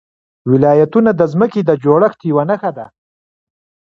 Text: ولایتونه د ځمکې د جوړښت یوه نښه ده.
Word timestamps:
ولایتونه 0.51 1.11
د 1.15 1.21
ځمکې 1.33 1.61
د 1.65 1.71
جوړښت 1.83 2.19
یوه 2.29 2.43
نښه 2.49 2.71
ده. 2.77 2.85